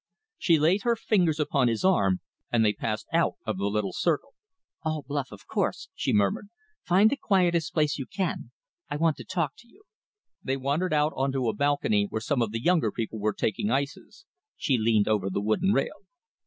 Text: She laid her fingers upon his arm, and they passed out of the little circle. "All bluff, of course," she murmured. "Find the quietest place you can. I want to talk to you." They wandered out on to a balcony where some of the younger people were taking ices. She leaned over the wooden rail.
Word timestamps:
She 0.39 0.57
laid 0.57 0.81
her 0.81 0.95
fingers 0.95 1.39
upon 1.39 1.67
his 1.67 1.85
arm, 1.85 2.21
and 2.51 2.65
they 2.65 2.73
passed 2.73 3.05
out 3.13 3.33
of 3.45 3.59
the 3.59 3.65
little 3.67 3.93
circle. 3.93 4.33
"All 4.81 5.03
bluff, 5.03 5.31
of 5.31 5.45
course," 5.45 5.89
she 5.93 6.11
murmured. 6.11 6.49
"Find 6.81 7.11
the 7.11 7.15
quietest 7.17 7.71
place 7.71 7.99
you 7.99 8.07
can. 8.07 8.49
I 8.89 8.95
want 8.97 9.15
to 9.17 9.23
talk 9.23 9.53
to 9.57 9.67
you." 9.67 9.83
They 10.43 10.57
wandered 10.57 10.91
out 10.91 11.13
on 11.15 11.31
to 11.33 11.49
a 11.49 11.53
balcony 11.53 12.07
where 12.09 12.19
some 12.19 12.41
of 12.41 12.49
the 12.49 12.63
younger 12.63 12.91
people 12.91 13.19
were 13.19 13.33
taking 13.33 13.69
ices. 13.69 14.25
She 14.57 14.75
leaned 14.79 15.07
over 15.07 15.29
the 15.29 15.39
wooden 15.39 15.71
rail. 15.71 15.99